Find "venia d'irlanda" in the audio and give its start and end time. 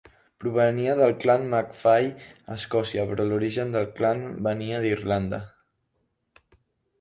4.49-5.43